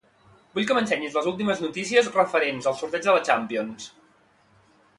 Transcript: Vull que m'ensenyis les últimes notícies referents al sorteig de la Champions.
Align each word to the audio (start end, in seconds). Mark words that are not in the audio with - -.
Vull 0.53 0.63
que 0.69 0.75
m'ensenyis 0.77 1.17
les 1.17 1.27
últimes 1.31 1.61
notícies 1.65 2.09
referents 2.15 2.71
al 2.71 2.77
sorteig 2.81 3.05
de 3.09 3.15
la 3.19 3.23
Champions. 3.29 3.87